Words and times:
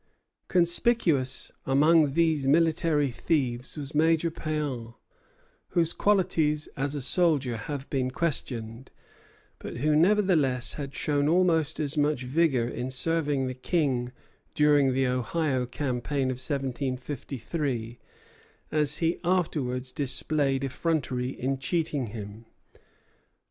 Conspicuous 0.47 1.51
among 1.63 2.13
these 2.13 2.47
military 2.47 3.11
thieves 3.11 3.77
was 3.77 3.93
Major 3.93 4.31
Péan, 4.31 4.95
whose 5.77 5.93
qualities 5.93 6.65
as 6.75 6.95
a 6.95 7.03
soldier 7.03 7.55
have 7.55 7.87
been 7.91 8.09
questioned, 8.09 8.89
but 9.59 9.77
who 9.77 9.95
nevertheless 9.95 10.73
had 10.73 10.95
shown 10.95 11.29
almost 11.29 11.79
as 11.79 11.97
much 11.97 12.23
vigor 12.23 12.67
in 12.67 12.89
serving 12.89 13.45
the 13.45 13.53
King 13.53 14.11
during 14.55 14.91
the 14.93 15.05
Ohio 15.05 15.67
campaign 15.67 16.31
of 16.31 16.37
1753 16.41 17.99
as 18.71 18.97
he 18.97 19.19
afterwards 19.23 19.91
displayed 19.91 20.63
effrontery 20.63 21.29
in 21.29 21.59
cheating 21.59 22.07
him. 22.07 22.45